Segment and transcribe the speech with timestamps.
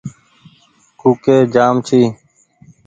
[0.99, 2.01] ڪوُڪي جآم ڇي۔